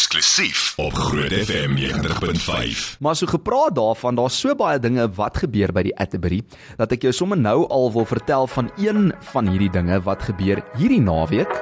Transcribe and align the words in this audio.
eksklusief 0.00 0.72
op 0.76 0.94
Groot 0.94 1.32
FM 1.32 1.74
90.5. 1.76 2.98
Maar 2.98 3.16
so 3.16 3.26
gepraat 3.26 3.74
daarvan, 3.74 4.14
daar's 4.14 4.40
so 4.40 4.54
baie 4.54 4.78
dinge 4.78 5.04
wat 5.12 5.36
gebeur 5.36 5.72
by 5.76 5.82
die 5.84 5.92
Atterbury 6.00 6.38
dat 6.78 6.94
ek 6.96 7.04
jou 7.04 7.12
sommer 7.12 7.36
nou 7.36 7.66
al 7.68 7.90
wil 7.92 8.06
vertel 8.08 8.48
van 8.48 8.70
een 8.80 9.10
van 9.32 9.50
hierdie 9.52 9.68
dinge 9.70 9.98
wat 10.06 10.24
gebeur 10.24 10.62
hierdie 10.78 11.02
naweek. 11.04 11.52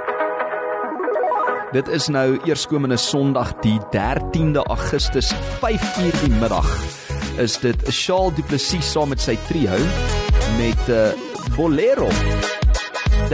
Dit 1.74 1.90
is 1.90 2.06
nou 2.14 2.38
eerskomende 2.46 2.96
Sondag 2.96 3.56
die 3.64 3.80
13de 3.90 4.62
Augustus 4.70 5.32
5uur 5.58 6.20
die 6.22 6.32
middag. 6.38 6.68
Is 7.42 7.58
dit 7.58 7.82
Charles 7.90 8.38
Du 8.38 8.46
Plessis 8.46 8.92
saam 8.92 9.10
met 9.10 9.24
sy 9.24 9.34
trio 9.50 9.74
met 10.60 10.86
'n 10.86 10.94
uh, 10.94 11.56
Bolero. 11.56 12.06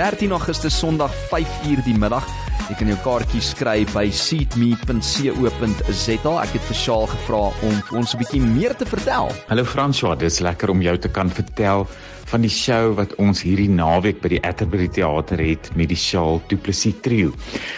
13 0.00 0.32
Augustus 0.32 0.79
Sondag 0.79 1.12
5uur 1.29 1.84
die 1.84 1.98
middag. 1.98 2.25
Jy 2.65 2.75
kan 2.81 2.89
jou 2.89 2.96
kaartjies 3.05 3.51
kry 3.59 3.83
by 3.93 4.07
seatme.co.za. 4.09 6.33
Ek 6.41 6.55
het 6.57 6.65
vir 6.71 6.79
Shaal 6.80 7.05
gevra 7.12 7.43
om 7.69 7.75
vir 7.91 7.98
ons 8.01 8.15
'n 8.15 8.21
bietjie 8.23 8.41
meer 8.41 8.73
te 8.73 8.88
vertel. 8.88 9.29
Hallo 9.51 9.65
François, 9.65 10.16
dis 10.16 10.41
lekker 10.41 10.71
om 10.71 10.80
jou 10.80 10.97
te 10.97 11.09
kan 11.09 11.29
vertel 11.29 11.87
van 12.30 12.45
die 12.45 12.52
show 12.52 12.95
wat 12.98 13.15
ons 13.23 13.43
hierdie 13.45 13.71
naweek 13.71 14.21
by 14.23 14.35
die 14.35 14.41
Atterbury 14.47 14.88
Theater 14.88 15.38
het 15.38 15.71
met 15.79 15.91
die 15.93 15.98
Shaal 15.98 16.41
Du 16.48 16.57
Plessis 16.57 16.97
trio. 17.05 17.33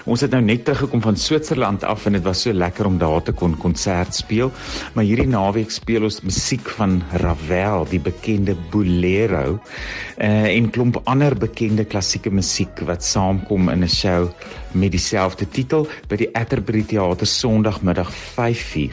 Ons 0.06 0.22
het 0.24 0.34
nou 0.34 0.42
net 0.44 0.64
teruggekom 0.66 1.02
van 1.04 1.18
Switserland 1.20 1.84
af 1.84 2.06
en 2.06 2.18
dit 2.18 2.26
was 2.26 2.44
so 2.46 2.54
lekker 2.54 2.88
om 2.88 2.98
daar 2.98 3.22
te 3.26 3.34
kon 3.36 3.56
konsert 3.60 4.14
speel. 4.14 4.52
Maar 4.94 5.08
hierdie 5.08 5.28
naweek 5.28 5.72
speel 5.74 6.06
ons 6.08 6.22
musiek 6.26 6.68
van 6.78 7.00
Ravel, 7.22 7.86
die 7.90 8.02
bekende 8.02 8.56
Bolero, 8.72 9.56
uh, 9.56 10.48
en 10.48 10.70
klomp 10.70 11.00
ander 11.04 11.36
bekende 11.36 11.84
klassieke 11.84 12.30
musiek 12.30 12.84
wat 12.86 13.04
saamkom 13.04 13.70
in 13.72 13.84
'n 13.84 13.88
show 13.88 14.30
met 14.78 14.92
dieselfde 14.94 15.48
titel 15.48 15.88
by 16.08 16.18
die 16.20 16.28
Atterbury 16.36 16.82
Theater 16.82 17.26
Sondagmiddag 17.26 18.12
5:00. 18.12 18.92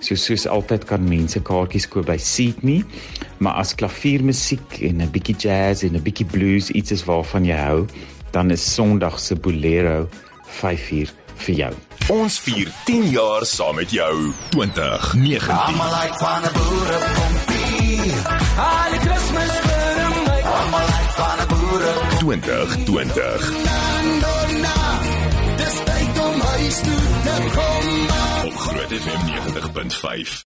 So 0.00 0.14
soos 0.14 0.46
altyd 0.46 0.84
kan 0.84 1.08
mense 1.08 1.40
kaartjies 1.40 1.88
koop 1.88 2.06
by 2.06 2.18
Seatme, 2.18 2.82
maar 3.38 3.58
as 3.62 3.74
klaviermusiek 3.74 4.80
en 4.80 5.02
'n 5.02 5.10
bietjie 5.10 5.36
jazz 5.36 5.82
en 5.82 5.96
'n 5.96 6.02
bietjie 6.02 6.26
blues 6.26 6.70
iets 6.70 6.92
is 6.92 7.04
waarvan 7.04 7.44
jy 7.44 7.56
hou, 7.56 7.86
dan 8.30 8.50
is 8.50 8.74
Sondag 8.74 9.20
se 9.20 9.34
Bolero 9.34 10.08
5:00 10.46 11.12
vir 11.36 11.54
jou. 11.54 11.74
Ons 12.10 12.40
vier 12.40 12.68
10 12.84 13.10
jaar 13.10 13.46
saam 13.46 13.74
met 13.74 13.90
jou. 13.90 14.32
2019. 14.50 15.74
like 15.74 16.16
van 16.18 16.42
'n 16.42 16.52
boere 16.52 16.98
kompie. 17.18 18.12
Al 18.56 18.90
die 18.90 19.00
Kersfees 19.06 19.56
vir 19.66 19.96
my. 20.26 20.40
I'm 20.42 20.70
like 20.72 21.12
van 21.18 21.38
'n 21.38 21.46
boere 21.48 21.92
2020. 22.18 23.40
Groot 28.82 29.00
FM 29.00 29.20
90.5. 29.28 30.32